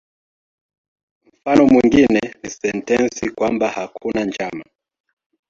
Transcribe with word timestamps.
Mfano 1.27 1.65
mwingine 1.65 2.21
ni 2.43 2.49
sentensi 2.49 3.29
kwamba 3.29 3.69
"hakuna 3.69 4.25
njama". 4.25 4.65